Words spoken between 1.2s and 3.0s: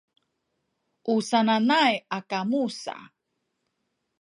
sananay a kamu sa